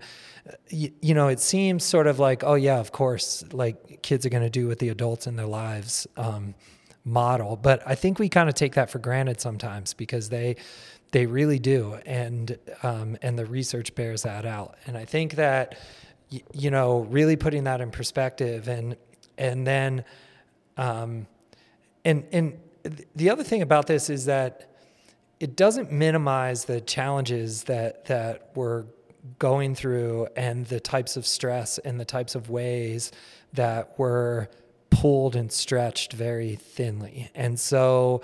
you, 0.69 0.91
you 1.01 1.13
know, 1.13 1.27
it 1.27 1.39
seems 1.39 1.83
sort 1.83 2.07
of 2.07 2.19
like, 2.19 2.43
oh, 2.43 2.53
yeah, 2.53 2.79
of 2.79 2.91
course, 2.91 3.43
like 3.51 4.03
kids 4.03 4.25
are 4.25 4.29
going 4.29 4.43
to 4.43 4.49
do 4.49 4.67
what 4.67 4.79
the 4.79 4.89
adults 4.89 5.27
in 5.27 5.35
their 5.35 5.47
lives 5.47 6.07
um, 6.15 6.53
model. 7.03 7.57
But 7.57 7.81
I 7.85 7.95
think 7.95 8.19
we 8.19 8.29
kind 8.29 8.47
of 8.47 8.55
take 8.55 8.75
that 8.75 8.89
for 8.89 8.99
granted 8.99 9.41
sometimes 9.41 9.93
because 9.93 10.29
they, 10.29 10.57
they 11.11 11.25
really 11.25 11.59
do, 11.59 11.97
and 12.05 12.57
um, 12.83 13.17
and 13.21 13.37
the 13.37 13.45
research 13.45 13.95
bears 13.95 14.23
that 14.23 14.45
out. 14.45 14.77
And 14.85 14.97
I 14.97 15.05
think 15.05 15.35
that 15.35 15.77
you 16.53 16.69
know 16.69 17.01
really 17.09 17.35
putting 17.35 17.63
that 17.65 17.81
in 17.81 17.91
perspective, 17.91 18.67
and 18.67 18.97
and 19.37 19.65
then 19.65 20.03
um, 20.77 21.27
and 22.03 22.25
and 22.31 22.59
the 23.15 23.29
other 23.29 23.43
thing 23.43 23.61
about 23.61 23.87
this 23.87 24.09
is 24.09 24.25
that 24.25 24.71
it 25.39 25.55
doesn't 25.55 25.91
minimize 25.91 26.65
the 26.65 26.81
challenges 26.81 27.63
that 27.63 28.05
that 28.05 28.51
we're 28.55 28.85
going 29.39 29.75
through 29.75 30.27
and 30.35 30.65
the 30.67 30.79
types 30.79 31.17
of 31.17 31.25
stress 31.25 31.77
and 31.79 31.99
the 31.99 32.05
types 32.05 32.35
of 32.35 32.49
ways 32.49 33.11
that 33.53 33.93
we're 33.97 34.47
pulled 34.89 35.35
and 35.35 35.51
stretched 35.51 36.13
very 36.13 36.55
thinly. 36.55 37.29
And 37.35 37.59
so 37.59 38.21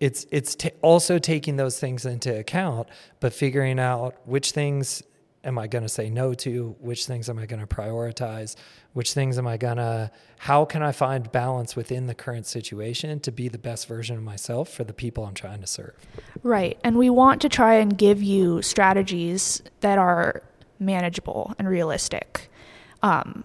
it's 0.00 0.26
it's 0.30 0.54
t- 0.54 0.70
also 0.82 1.18
taking 1.18 1.56
those 1.56 1.78
things 1.78 2.06
into 2.06 2.36
account, 2.36 2.88
but 3.20 3.32
figuring 3.32 3.78
out 3.78 4.16
which 4.26 4.52
things 4.52 5.02
am 5.44 5.58
I 5.58 5.66
going 5.66 5.82
to 5.82 5.88
say 5.88 6.10
no 6.10 6.34
to, 6.34 6.76
which 6.80 7.06
things 7.06 7.28
am 7.30 7.38
I 7.38 7.46
going 7.46 7.60
to 7.60 7.66
prioritize, 7.66 8.56
which 8.92 9.12
things 9.12 9.38
am 9.38 9.46
I 9.46 9.56
going 9.56 9.76
to 9.76 10.10
how 10.38 10.64
can 10.64 10.82
I 10.82 10.92
find 10.92 11.30
balance 11.30 11.76
within 11.76 12.06
the 12.06 12.14
current 12.14 12.46
situation 12.46 13.20
to 13.20 13.30
be 13.30 13.48
the 13.48 13.58
best 13.58 13.86
version 13.86 14.16
of 14.16 14.22
myself 14.22 14.70
for 14.70 14.84
the 14.84 14.92
people 14.92 15.24
I'm 15.24 15.34
trying 15.34 15.60
to 15.60 15.66
serve. 15.66 15.94
Right. 16.42 16.78
And 16.82 16.96
we 16.96 17.10
want 17.10 17.42
to 17.42 17.48
try 17.48 17.74
and 17.74 17.96
give 17.96 18.22
you 18.22 18.62
strategies 18.62 19.62
that 19.80 19.98
are 19.98 20.42
manageable 20.78 21.54
and 21.58 21.68
realistic. 21.68 22.50
Um, 23.02 23.44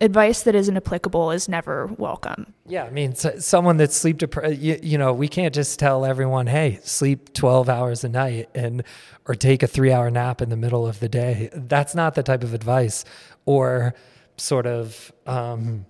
advice 0.00 0.42
that 0.42 0.54
isn't 0.54 0.76
applicable 0.76 1.30
is 1.30 1.48
never 1.48 1.86
welcome. 1.98 2.52
Yeah, 2.66 2.84
I 2.84 2.90
mean, 2.90 3.14
someone 3.14 3.76
that's 3.76 3.96
sleep 3.96 4.18
deprived, 4.18 4.58
you, 4.58 4.78
you, 4.82 4.98
know, 4.98 5.12
we 5.12 5.28
can't 5.28 5.54
just 5.54 5.78
tell 5.78 6.04
everyone, 6.04 6.46
hey, 6.46 6.80
sleep 6.82 7.32
12 7.32 7.68
hours 7.68 8.04
a 8.04 8.08
night 8.08 8.48
and, 8.54 8.82
or 9.26 9.34
take 9.34 9.62
a 9.62 9.66
three 9.66 9.92
hour 9.92 10.10
nap 10.10 10.42
in 10.42 10.50
the 10.50 10.56
middle 10.56 10.86
of 10.86 11.00
the 11.00 11.08
day. 11.08 11.50
That's 11.52 11.94
not 11.94 12.14
the 12.14 12.22
type 12.22 12.44
of 12.44 12.54
advice 12.54 13.04
or 13.44 13.94
sort 14.36 14.66
of, 14.66 15.12
um, 15.26 15.86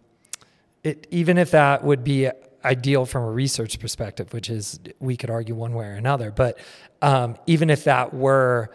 it, 0.84 1.06
even 1.10 1.38
if 1.38 1.50
that 1.50 1.82
would 1.82 2.04
be 2.04 2.30
ideal 2.64 3.06
from 3.06 3.24
a 3.24 3.30
research 3.30 3.78
perspective, 3.80 4.32
which 4.32 4.50
is 4.50 4.78
we 4.98 5.16
could 5.16 5.30
argue 5.30 5.54
one 5.54 5.74
way 5.74 5.86
or 5.86 5.94
another, 5.94 6.30
but 6.30 6.58
um, 7.02 7.36
even 7.46 7.70
if 7.70 7.84
that 7.84 8.12
were, 8.12 8.70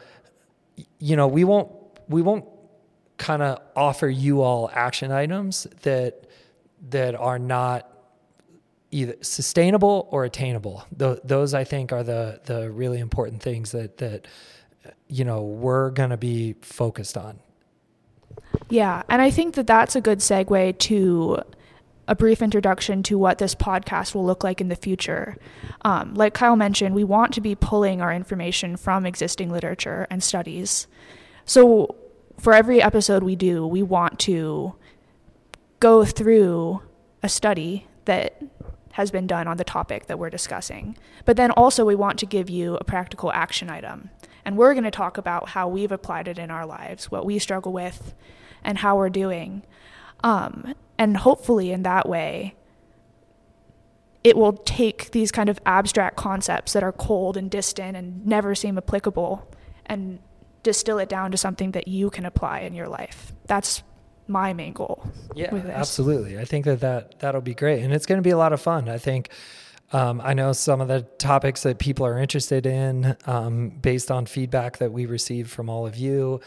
you 0.99 1.15
know, 1.15 1.27
we 1.27 1.43
won't, 1.43 1.69
we 2.07 2.21
won't 2.21 2.45
kind 3.21 3.43
of 3.43 3.59
offer 3.75 4.09
you 4.09 4.41
all 4.41 4.69
action 4.73 5.11
items 5.11 5.67
that 5.83 6.27
that 6.89 7.13
are 7.13 7.37
not 7.37 7.87
either 8.89 9.15
sustainable 9.21 10.07
or 10.11 10.25
attainable. 10.25 10.83
Th- 10.97 11.19
those 11.23 11.53
I 11.53 11.63
think 11.63 11.93
are 11.93 12.03
the 12.03 12.41
the 12.45 12.71
really 12.71 12.99
important 12.99 13.43
things 13.43 13.71
that 13.71 13.97
that 13.97 14.27
you 15.07 15.23
know 15.23 15.43
we're 15.43 15.91
going 15.91 16.09
to 16.09 16.17
be 16.17 16.55
focused 16.61 17.15
on. 17.15 17.39
Yeah, 18.69 19.03
and 19.07 19.21
I 19.21 19.29
think 19.29 19.53
that 19.53 19.67
that's 19.67 19.95
a 19.95 20.01
good 20.01 20.19
segue 20.19 20.79
to 20.79 21.43
a 22.07 22.15
brief 22.15 22.41
introduction 22.41 23.03
to 23.03 23.19
what 23.19 23.37
this 23.37 23.53
podcast 23.53 24.15
will 24.15 24.25
look 24.25 24.43
like 24.43 24.59
in 24.59 24.69
the 24.69 24.75
future. 24.75 25.37
Um, 25.83 26.15
like 26.15 26.33
Kyle 26.33 26.55
mentioned, 26.55 26.95
we 26.95 27.03
want 27.03 27.33
to 27.33 27.41
be 27.41 27.53
pulling 27.53 28.01
our 28.01 28.11
information 28.11 28.77
from 28.77 29.05
existing 29.05 29.51
literature 29.51 30.07
and 30.09 30.23
studies. 30.23 30.87
So, 31.45 31.95
for 32.41 32.53
every 32.53 32.81
episode 32.81 33.21
we 33.21 33.35
do, 33.35 33.67
we 33.67 33.83
want 33.83 34.17
to 34.19 34.73
go 35.79 36.03
through 36.03 36.81
a 37.21 37.29
study 37.29 37.87
that 38.05 38.41
has 38.93 39.11
been 39.11 39.27
done 39.27 39.47
on 39.47 39.57
the 39.57 39.63
topic 39.63 40.07
that 40.07 40.17
we're 40.17 40.31
discussing. 40.31 40.97
But 41.23 41.37
then 41.37 41.51
also, 41.51 41.85
we 41.85 41.93
want 41.93 42.17
to 42.19 42.25
give 42.25 42.49
you 42.49 42.77
a 42.77 42.83
practical 42.83 43.31
action 43.31 43.69
item. 43.69 44.09
And 44.43 44.57
we're 44.57 44.73
going 44.73 44.85
to 44.85 44.91
talk 44.91 45.19
about 45.19 45.49
how 45.49 45.67
we've 45.67 45.91
applied 45.91 46.27
it 46.27 46.39
in 46.39 46.49
our 46.49 46.65
lives, 46.65 47.11
what 47.11 47.25
we 47.25 47.37
struggle 47.37 47.71
with, 47.71 48.15
and 48.63 48.79
how 48.79 48.97
we're 48.97 49.09
doing. 49.09 49.61
Um, 50.23 50.73
and 50.97 51.17
hopefully, 51.17 51.71
in 51.71 51.83
that 51.83 52.09
way, 52.09 52.55
it 54.23 54.35
will 54.35 54.53
take 54.53 55.11
these 55.11 55.31
kind 55.31 55.47
of 55.47 55.59
abstract 55.67 56.17
concepts 56.17 56.73
that 56.73 56.81
are 56.81 56.91
cold 56.91 57.37
and 57.37 57.51
distant 57.51 57.95
and 57.95 58.25
never 58.25 58.55
seem 58.55 58.79
applicable 58.79 59.47
and 59.85 60.19
distill 60.63 60.99
it 60.99 61.09
down 61.09 61.31
to 61.31 61.37
something 61.37 61.71
that 61.71 61.87
you 61.87 62.09
can 62.09 62.25
apply 62.25 62.59
in 62.59 62.73
your 62.73 62.87
life. 62.87 63.31
That's 63.47 63.83
my 64.27 64.53
main 64.53 64.73
goal. 64.73 65.03
Yeah, 65.35 65.53
absolutely. 65.53 66.39
I 66.39 66.45
think 66.45 66.65
that, 66.65 66.79
that 66.81 67.19
that'll 67.19 67.41
be 67.41 67.53
great. 67.53 67.83
And 67.83 67.93
it's 67.93 68.05
going 68.05 68.19
to 68.19 68.23
be 68.23 68.29
a 68.29 68.37
lot 68.37 68.53
of 68.53 68.61
fun. 68.61 68.87
I 68.87 68.97
think 68.97 69.29
um, 69.91 70.21
I 70.23 70.33
know 70.33 70.53
some 70.53 70.79
of 70.79 70.87
the 70.87 71.01
topics 71.01 71.63
that 71.63 71.79
people 71.79 72.05
are 72.05 72.17
interested 72.17 72.65
in 72.65 73.17
um, 73.25 73.69
based 73.69 74.09
on 74.09 74.25
feedback 74.25 74.77
that 74.77 74.91
we 74.91 75.05
received 75.05 75.49
from 75.49 75.69
all 75.69 75.85
of 75.85 75.97
you. 75.97 76.39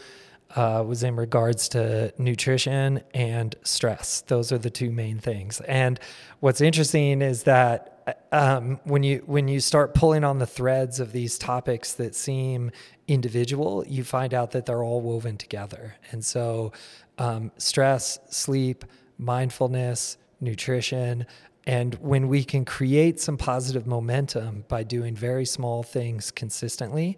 Uh, 0.55 0.81
was 0.87 1.03
in 1.03 1.17
regards 1.17 1.67
to 1.67 2.13
nutrition 2.17 3.01
and 3.13 3.55
stress. 3.63 4.21
Those 4.27 4.53
are 4.53 4.57
the 4.57 4.69
two 4.69 4.89
main 4.89 5.19
things. 5.19 5.59
And 5.61 5.99
what's 6.39 6.61
interesting 6.61 7.21
is 7.21 7.43
that 7.43 7.95
um, 8.31 8.79
when 8.83 9.03
you 9.03 9.23
when 9.25 9.47
you 9.47 9.59
start 9.59 9.93
pulling 9.93 10.23
on 10.23 10.39
the 10.39 10.45
threads 10.45 10.99
of 10.99 11.11
these 11.11 11.37
topics 11.37 11.93
that 11.93 12.15
seem 12.15 12.71
individual, 13.07 13.83
you 13.87 14.03
find 14.03 14.33
out 14.33 14.51
that 14.51 14.65
they're 14.65 14.83
all 14.83 15.01
woven 15.01 15.37
together. 15.37 15.95
And 16.11 16.23
so, 16.23 16.71
um, 17.17 17.51
stress, 17.57 18.19
sleep, 18.29 18.85
mindfulness, 19.17 20.17
nutrition, 20.39 21.25
and 21.67 21.95
when 21.95 22.27
we 22.27 22.43
can 22.43 22.63
create 22.65 23.19
some 23.19 23.37
positive 23.37 23.87
momentum 23.87 24.65
by 24.67 24.83
doing 24.83 25.15
very 25.15 25.45
small 25.45 25.81
things 25.81 26.31
consistently, 26.31 27.17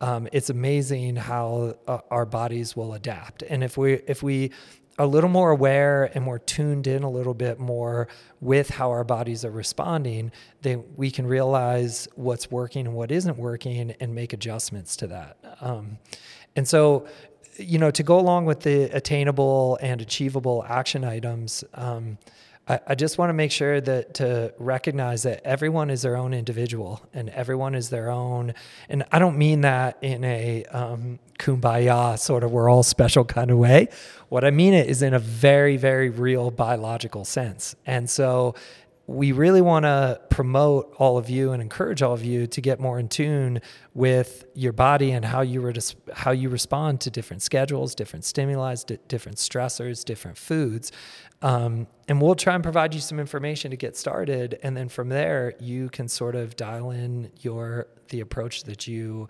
um, 0.00 0.28
it's 0.32 0.50
amazing 0.50 1.16
how 1.16 1.76
uh, 1.86 1.98
our 2.10 2.26
bodies 2.26 2.76
will 2.76 2.92
adapt. 2.92 3.42
And 3.42 3.64
if 3.64 3.76
we 3.76 3.94
if 4.06 4.22
we 4.22 4.50
a 4.98 5.06
little 5.06 5.28
more 5.28 5.50
aware 5.50 6.10
and 6.14 6.24
more 6.24 6.38
tuned 6.38 6.86
in 6.86 7.02
a 7.02 7.10
little 7.10 7.34
bit 7.34 7.58
more 7.58 8.08
with 8.40 8.70
how 8.70 8.90
our 8.90 9.04
bodies 9.04 9.44
are 9.44 9.50
responding, 9.50 10.32
then 10.62 10.84
we 10.96 11.10
can 11.10 11.26
realize 11.26 12.08
what's 12.14 12.50
working 12.50 12.86
and 12.86 12.96
what 12.96 13.10
isn't 13.10 13.36
working 13.36 13.94
and 14.00 14.14
make 14.14 14.32
adjustments 14.32 14.96
to 14.96 15.06
that. 15.06 15.36
Um, 15.60 15.98
and 16.54 16.66
so, 16.66 17.06
you 17.58 17.78
know, 17.78 17.90
to 17.90 18.02
go 18.02 18.18
along 18.18 18.46
with 18.46 18.60
the 18.60 18.84
attainable 18.84 19.78
and 19.82 20.00
achievable 20.00 20.64
action 20.66 21.04
items, 21.04 21.62
um, 21.74 22.16
I, 22.68 22.96
just 22.96 23.16
want 23.16 23.30
to 23.30 23.32
make 23.32 23.52
sure 23.52 23.80
that 23.80 24.14
to 24.14 24.52
recognize 24.58 25.22
that 25.22 25.40
everyone 25.44 25.88
is 25.88 26.02
their 26.02 26.16
own 26.16 26.34
individual 26.34 27.00
and 27.14 27.30
everyone 27.30 27.76
is 27.76 27.90
their 27.90 28.10
own. 28.10 28.54
And 28.88 29.04
I 29.12 29.20
don't 29.20 29.38
mean 29.38 29.60
that 29.60 29.98
in 30.02 30.24
a 30.24 30.64
um, 30.64 31.20
kumbaya 31.38 32.18
sort 32.18 32.42
of 32.42 32.50
we're 32.50 32.68
all 32.68 32.82
special 32.82 33.24
kind 33.24 33.52
of 33.52 33.58
way. 33.58 33.88
What 34.30 34.44
I 34.44 34.50
mean 34.50 34.74
it 34.74 34.88
is 34.88 35.00
in 35.00 35.14
a 35.14 35.20
very, 35.20 35.76
very 35.76 36.10
real 36.10 36.50
biological 36.50 37.24
sense. 37.24 37.76
And 37.86 38.10
so 38.10 38.56
we 39.08 39.30
really 39.30 39.60
want 39.60 39.84
to 39.84 40.20
promote 40.30 40.92
all 40.98 41.16
of 41.16 41.30
you 41.30 41.52
and 41.52 41.62
encourage 41.62 42.02
all 42.02 42.12
of 42.12 42.24
you 42.24 42.46
to 42.48 42.60
get 42.60 42.80
more 42.80 42.98
in 42.98 43.08
tune 43.08 43.60
with 43.94 44.44
your 44.54 44.72
body 44.72 45.12
and 45.12 45.24
how 45.24 45.42
you 45.42 45.60
res- 45.60 45.94
how 46.12 46.32
you 46.32 46.48
respond 46.48 47.00
to 47.02 47.10
different 47.10 47.42
schedules, 47.42 47.94
different 47.94 48.24
stimuli, 48.24 48.74
different 49.06 49.38
stressors, 49.38 50.04
different 50.04 50.36
foods. 50.36 50.90
Um, 51.40 51.86
and 52.08 52.20
we'll 52.20 52.34
try 52.34 52.54
and 52.54 52.64
provide 52.64 52.94
you 52.94 53.00
some 53.00 53.20
information 53.20 53.70
to 53.70 53.76
get 53.76 53.96
started, 53.96 54.58
and 54.62 54.76
then 54.76 54.88
from 54.88 55.08
there 55.08 55.54
you 55.60 55.88
can 55.90 56.08
sort 56.08 56.34
of 56.34 56.56
dial 56.56 56.90
in 56.90 57.30
your 57.40 57.86
the 58.08 58.20
approach 58.20 58.64
that 58.64 58.88
you 58.88 59.28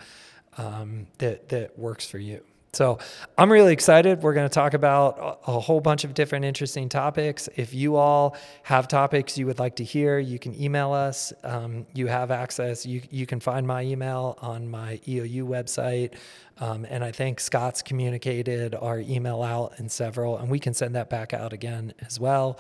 um, 0.57 1.07
that 1.19 1.51
that 1.51 1.79
works 1.79 2.07
for 2.07 2.19
you. 2.19 2.43
So 2.77 2.99
I'm 3.39 3.51
really 3.51 3.73
excited. 3.73 4.23
We're 4.23 4.35
going 4.35 4.49
to 4.49 4.55
talk 4.55 4.75
about 4.75 5.41
a, 5.47 5.59
whole 5.59 5.81
bunch 5.81 6.05
of 6.05 6.13
different 6.13 6.45
interesting 6.45 6.91
topics. 6.91 7.49
If 7.57 7.73
you 7.73 7.97
all 7.97 8.37
have 8.65 8.87
topics 8.87 9.39
you 9.39 9.47
would 9.47 9.59
like 9.59 9.77
to 9.77 9.85
hear, 9.85 10.19
you 10.19 10.39
can 10.39 10.55
email 10.61 10.93
us. 10.93 11.33
Um, 11.43 11.87
you 11.95 12.07
have 12.07 12.31
access. 12.31 12.85
You, 12.85 13.01
you 13.11 13.25
can 13.25 13.41
find 13.41 13.67
my 13.67 13.83
email 13.83 14.37
on 14.43 14.69
my 14.69 15.01
EOU 15.09 15.45
website. 15.45 16.17
Um, 16.59 16.87
and 16.91 17.03
I 17.03 17.13
think 17.13 17.41
Scott's 17.41 17.81
communicated 17.81 18.75
our 18.75 19.01
email 19.01 19.43
out 19.43 19.73
in 19.79 19.89
several, 19.89 20.37
and 20.37 20.51
we 20.51 20.59
can 20.59 20.75
send 20.75 20.97
that 20.97 21.09
back 21.09 21.33
out 21.33 21.55
again 21.55 21.95
as 22.01 22.21
well. 22.21 22.59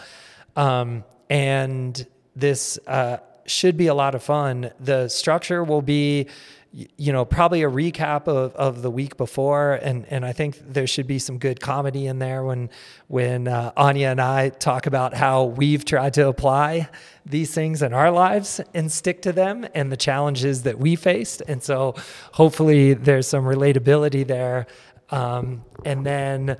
Um, 0.56 1.04
and 1.28 2.06
this 2.34 2.78
uh, 2.86 3.18
should 3.44 3.76
be 3.76 3.88
a 3.88 3.94
lot 3.94 4.14
of 4.14 4.22
fun. 4.22 4.70
The 4.80 5.08
structure 5.08 5.62
will 5.62 5.82
be 5.82 6.28
you 6.76 7.10
know, 7.10 7.24
probably 7.24 7.62
a 7.62 7.70
recap 7.70 8.28
of, 8.28 8.54
of 8.54 8.82
the 8.82 8.90
week 8.90 9.16
before, 9.16 9.74
and, 9.74 10.04
and 10.10 10.26
I 10.26 10.32
think 10.32 10.60
there 10.74 10.86
should 10.86 11.06
be 11.06 11.18
some 11.18 11.38
good 11.38 11.58
comedy 11.58 12.06
in 12.06 12.18
there 12.18 12.44
when 12.44 12.68
when 13.06 13.48
uh, 13.48 13.72
Anya 13.78 14.08
and 14.08 14.20
I 14.20 14.50
talk 14.50 14.86
about 14.86 15.14
how 15.14 15.44
we've 15.44 15.86
tried 15.86 16.12
to 16.14 16.28
apply 16.28 16.90
these 17.24 17.54
things 17.54 17.80
in 17.80 17.94
our 17.94 18.10
lives 18.10 18.60
and 18.74 18.92
stick 18.92 19.22
to 19.22 19.32
them, 19.32 19.66
and 19.74 19.90
the 19.90 19.96
challenges 19.96 20.64
that 20.64 20.78
we 20.78 20.96
faced, 20.96 21.40
and 21.48 21.62
so 21.62 21.94
hopefully 22.32 22.92
there's 22.92 23.26
some 23.26 23.44
relatability 23.44 24.26
there, 24.26 24.66
um, 25.08 25.64
and 25.86 26.04
then 26.04 26.56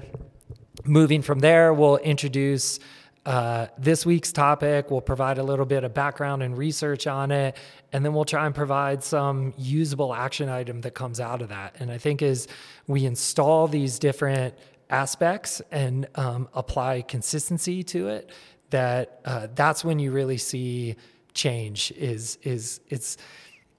moving 0.87 1.21
from 1.21 1.41
there, 1.41 1.75
we'll 1.75 1.99
introduce 1.99 2.81
uh, 3.27 3.67
this 3.77 4.07
week's 4.07 4.31
topic. 4.31 4.91
We'll 4.91 5.01
provide 5.01 5.39
a 5.39 5.43
little 5.43 5.67
bit 5.67 5.83
of 5.83 5.93
background 5.93 6.45
and 6.45 6.57
research 6.57 7.09
on 7.09 7.33
it, 7.33 7.57
and 7.93 8.05
then 8.05 8.15
we'll 8.15 8.25
try 8.25 8.47
and 8.47 8.55
provide 8.55 9.03
some 9.03 9.53
usable 9.59 10.15
action 10.15 10.49
item 10.49 10.81
that 10.83 10.93
comes 10.95 11.19
out 11.19 11.43
of 11.43 11.49
that. 11.49 11.75
And 11.81 11.91
I 11.91 11.99
think 11.99 12.23
as 12.23 12.47
we 12.87 13.05
install 13.05 13.67
these 13.67 13.99
different 13.99 14.55
aspects 14.91 15.61
and 15.73 16.07
um, 16.15 16.49
apply 16.55 17.03
consistency 17.03 17.83
to 17.83 18.09
it, 18.09 18.31
that 18.71 19.21
uh, 19.25 19.49
that's 19.57 19.85
when 19.85 19.99
you 19.99 20.13
really 20.13 20.39
see 20.39 20.95
change. 21.35 21.93
Is 21.97 22.39
is 22.45 22.81
it's 22.89 23.17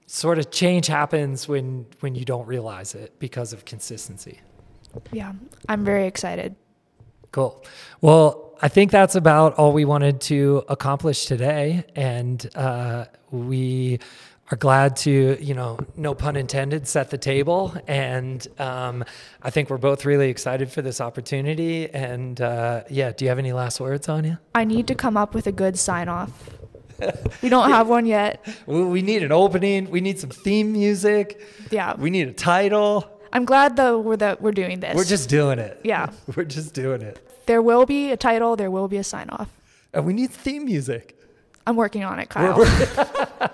sort 0.06 0.38
of 0.38 0.50
change 0.50 0.86
happens 0.86 1.48
when 1.48 1.86
when 2.00 2.14
you 2.14 2.26
don't 2.26 2.46
realize 2.46 2.94
it 2.94 3.18
because 3.18 3.54
of 3.54 3.64
consistency. 3.64 4.40
Yeah, 5.12 5.32
I'm 5.70 5.84
very 5.84 6.06
excited. 6.06 6.54
Cool. 7.32 7.64
Well, 8.00 8.56
I 8.60 8.68
think 8.68 8.90
that's 8.90 9.14
about 9.14 9.54
all 9.54 9.72
we 9.72 9.84
wanted 9.84 10.20
to 10.22 10.64
accomplish 10.68 11.26
today. 11.26 11.84
And 11.94 12.48
uh, 12.56 13.06
we 13.30 14.00
are 14.50 14.56
glad 14.56 14.96
to, 14.96 15.36
you 15.40 15.54
know, 15.54 15.78
no 15.96 16.14
pun 16.14 16.34
intended, 16.34 16.88
set 16.88 17.10
the 17.10 17.18
table. 17.18 17.76
And 17.86 18.46
um, 18.58 19.04
I 19.42 19.50
think 19.50 19.70
we're 19.70 19.78
both 19.78 20.04
really 20.04 20.30
excited 20.30 20.72
for 20.72 20.82
this 20.82 21.00
opportunity. 21.00 21.88
And 21.90 22.40
uh, 22.40 22.84
yeah, 22.90 23.12
do 23.12 23.24
you 23.24 23.28
have 23.28 23.38
any 23.38 23.52
last 23.52 23.78
words, 23.78 24.08
Anya? 24.08 24.40
I 24.54 24.64
need 24.64 24.86
to 24.88 24.94
come 24.94 25.16
up 25.16 25.34
with 25.34 25.46
a 25.46 25.52
good 25.52 25.78
sign 25.78 26.08
off. 26.08 26.50
we 27.42 27.48
don't 27.48 27.70
have 27.70 27.88
one 27.88 28.06
yet. 28.06 28.44
We 28.66 29.02
need 29.02 29.22
an 29.22 29.30
opening. 29.30 29.88
We 29.88 30.00
need 30.00 30.18
some 30.18 30.30
theme 30.30 30.72
music. 30.72 31.40
Yeah. 31.70 31.94
We 31.96 32.10
need 32.10 32.26
a 32.26 32.32
title. 32.32 33.17
I'm 33.32 33.44
glad 33.44 33.76
though 33.76 33.98
we're 33.98 34.16
that 34.16 34.40
we're 34.40 34.52
doing 34.52 34.80
this. 34.80 34.94
We're 34.94 35.04
just 35.04 35.28
doing 35.28 35.58
it. 35.58 35.80
Yeah. 35.84 36.10
We're 36.36 36.44
just 36.44 36.74
doing 36.74 37.02
it. 37.02 37.18
There 37.46 37.62
will 37.62 37.86
be 37.86 38.10
a 38.10 38.16
title, 38.16 38.56
there 38.56 38.70
will 38.70 38.88
be 38.88 38.98
a 38.98 39.04
sign 39.04 39.30
off. 39.30 39.48
And 39.92 40.04
we 40.04 40.12
need 40.12 40.30
theme 40.30 40.64
music. 40.64 41.18
I'm 41.66 41.76
working 41.76 42.04
on 42.04 42.18
it, 42.18 42.28
Kyle. 42.28 42.54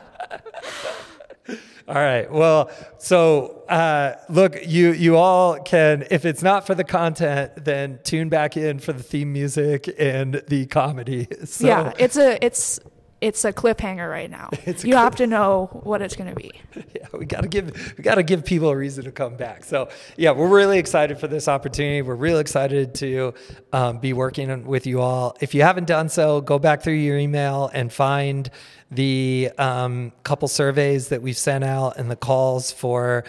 all 1.89 1.95
right. 1.95 2.31
Well, 2.31 2.71
so 2.99 3.65
uh, 3.69 4.15
look, 4.29 4.67
you 4.67 4.93
you 4.93 5.17
all 5.17 5.59
can, 5.61 6.07
if 6.11 6.25
it's 6.25 6.43
not 6.43 6.67
for 6.67 6.75
the 6.75 6.85
content, 6.85 7.65
then 7.65 7.99
tune 8.05 8.29
back 8.29 8.57
in 8.57 8.79
for 8.79 8.93
the 8.93 9.03
theme 9.03 9.33
music 9.33 9.93
and 9.99 10.43
the 10.49 10.67
comedy. 10.67 11.29
So, 11.45 11.67
yeah, 11.67 11.93
it's 11.99 12.17
a 12.17 12.43
it's 12.45 12.81
it's 13.25 13.43
a 13.47 13.55
cliffhanger 13.55 14.09
right 14.09 14.31
now. 14.31 14.51
you 14.85 14.97
have 14.97 15.17
to 15.17 15.27
know 15.27 15.71
what 15.83 16.03
it's 16.03 16.15
going 16.15 16.29
to 16.29 16.37
be. 16.37 16.53
Yeah, 16.95 17.07
we 17.13 17.27
got 17.27 17.43
to 17.43 17.49
give 17.49 17.95
we 17.97 18.05
got 18.05 18.17
to 18.17 18.23
give 18.23 18.45
people 18.45 18.69
a 18.69 18.77
reason 18.77 19.05
to 19.05 19.13
come 19.13 19.37
back. 19.37 19.65
So 19.65 19.89
yeah, 20.17 20.31
we're 20.31 20.49
really 20.49 20.79
excited 20.79 21.19
for 21.19 21.27
this 21.27 21.49
opportunity. 21.49 22.03
We're 22.03 22.15
really 22.15 22.41
excited 22.41 22.95
to 22.97 23.35
um, 23.73 23.99
be 23.99 24.13
working 24.13 24.65
with 24.65 24.87
you 24.87 25.01
all. 25.01 25.37
If 25.41 25.55
you 25.55 25.63
haven't 25.63 25.87
done 25.87 26.09
so, 26.09 26.41
go 26.41 26.59
back 26.59 26.83
through 26.83 26.95
your 26.95 27.19
email 27.19 27.71
and 27.73 27.93
find 27.93 28.49
the 28.91 29.51
um, 29.59 30.13
couple 30.23 30.47
surveys 30.47 31.09
that 31.09 31.23
we've 31.23 31.37
sent 31.37 31.65
out 31.65 31.97
and 31.97 32.11
the 32.11 32.17
calls 32.17 32.71
for 32.71 33.25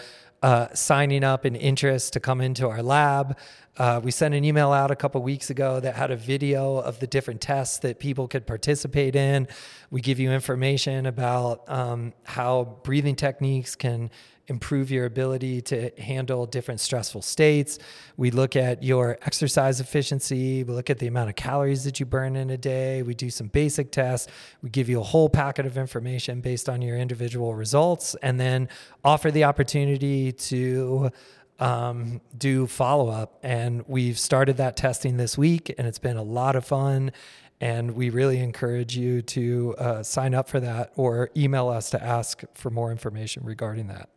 uh, 0.46 0.72
signing 0.74 1.24
up 1.24 1.44
and 1.44 1.56
interest 1.56 2.12
to 2.12 2.20
come 2.20 2.40
into 2.40 2.68
our 2.68 2.80
lab. 2.80 3.36
Uh, 3.76 4.00
we 4.04 4.12
sent 4.12 4.32
an 4.32 4.44
email 4.44 4.70
out 4.70 4.92
a 4.92 4.94
couple 4.94 5.20
weeks 5.20 5.50
ago 5.50 5.80
that 5.80 5.96
had 5.96 6.12
a 6.12 6.16
video 6.16 6.76
of 6.76 7.00
the 7.00 7.06
different 7.08 7.40
tests 7.40 7.80
that 7.80 7.98
people 7.98 8.28
could 8.28 8.46
participate 8.46 9.16
in. 9.16 9.48
We 9.90 10.00
give 10.00 10.20
you 10.20 10.30
information 10.30 11.04
about 11.06 11.68
um, 11.68 12.12
how 12.22 12.78
breathing 12.84 13.16
techniques 13.16 13.74
can 13.74 14.08
improve 14.48 14.90
your 14.90 15.06
ability 15.06 15.60
to 15.60 15.90
handle 15.98 16.46
different 16.46 16.80
stressful 16.80 17.22
states. 17.22 17.78
We 18.16 18.30
look 18.30 18.56
at 18.56 18.82
your 18.82 19.18
exercise 19.22 19.80
efficiency. 19.80 20.62
We 20.62 20.72
look 20.72 20.90
at 20.90 20.98
the 20.98 21.06
amount 21.06 21.30
of 21.30 21.36
calories 21.36 21.84
that 21.84 21.98
you 21.98 22.06
burn 22.06 22.36
in 22.36 22.50
a 22.50 22.56
day. 22.56 23.02
We 23.02 23.14
do 23.14 23.30
some 23.30 23.48
basic 23.48 23.90
tests. 23.90 24.30
We 24.62 24.70
give 24.70 24.88
you 24.88 25.00
a 25.00 25.04
whole 25.04 25.28
packet 25.28 25.66
of 25.66 25.76
information 25.76 26.40
based 26.40 26.68
on 26.68 26.82
your 26.82 26.96
individual 26.96 27.54
results 27.54 28.14
and 28.22 28.38
then 28.38 28.68
offer 29.04 29.30
the 29.30 29.44
opportunity 29.44 30.32
to 30.32 31.10
um, 31.58 32.20
do 32.36 32.66
follow 32.66 33.08
up. 33.08 33.38
And 33.42 33.84
we've 33.86 34.18
started 34.18 34.58
that 34.58 34.76
testing 34.76 35.16
this 35.16 35.38
week, 35.38 35.74
and 35.78 35.86
it's 35.86 35.98
been 35.98 36.16
a 36.16 36.22
lot 36.22 36.56
of 36.56 36.64
fun. 36.64 37.12
And 37.60 37.92
we 37.92 38.10
really 38.10 38.38
encourage 38.38 38.96
you 38.96 39.22
to 39.22 39.74
uh, 39.78 40.02
sign 40.02 40.34
up 40.34 40.48
for 40.48 40.60
that 40.60 40.92
or 40.94 41.30
email 41.34 41.68
us 41.68 41.88
to 41.90 42.02
ask 42.02 42.42
for 42.52 42.68
more 42.70 42.90
information 42.90 43.44
regarding 43.44 43.86
that. 43.86 44.10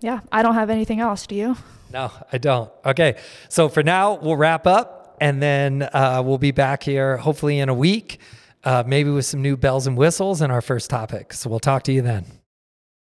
Yeah, 0.00 0.20
I 0.30 0.42
don't 0.42 0.54
have 0.54 0.70
anything 0.70 1.00
else. 1.00 1.26
Do 1.26 1.34
you? 1.34 1.56
No, 1.92 2.10
I 2.32 2.38
don't. 2.38 2.70
Okay. 2.84 3.16
So 3.48 3.68
for 3.68 3.82
now, 3.82 4.14
we'll 4.14 4.36
wrap 4.36 4.66
up 4.66 5.16
and 5.20 5.42
then 5.42 5.82
uh, 5.82 6.22
we'll 6.24 6.38
be 6.38 6.50
back 6.50 6.82
here 6.82 7.16
hopefully 7.16 7.58
in 7.58 7.68
a 7.68 7.74
week, 7.74 8.20
uh, 8.64 8.82
maybe 8.86 9.10
with 9.10 9.24
some 9.24 9.40
new 9.40 9.56
bells 9.56 9.86
and 9.86 9.96
whistles 9.96 10.40
and 10.40 10.52
our 10.52 10.60
first 10.60 10.90
topic. 10.90 11.32
So 11.32 11.48
we'll 11.48 11.60
talk 11.60 11.84
to 11.84 11.92
you 11.92 12.02
then. 12.02 12.26